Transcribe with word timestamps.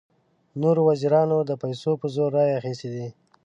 نورو 0.61 0.81
وزیرانو 0.89 1.37
د 1.43 1.51
پیسو 1.63 1.91
په 2.01 2.07
زور 2.15 2.29
رایې 2.37 2.57
اخیستې 2.59 2.89
دي. 2.95 3.07